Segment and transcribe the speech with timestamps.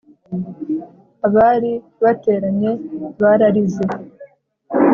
[1.27, 1.71] Abari
[2.03, 2.71] bateranye
[3.21, 3.85] bararize.